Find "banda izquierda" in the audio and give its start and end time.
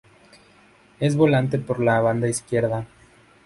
1.99-2.87